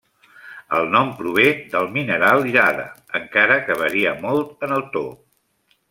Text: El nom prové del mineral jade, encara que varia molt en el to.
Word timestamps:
El 0.77 0.87
nom 0.93 1.11
prové 1.19 1.45
del 1.75 1.91
mineral 1.99 2.47
jade, 2.57 2.87
encara 3.21 3.59
que 3.69 3.79
varia 3.85 4.19
molt 4.27 4.69
en 4.69 4.79
el 4.81 4.87
to. 4.97 5.07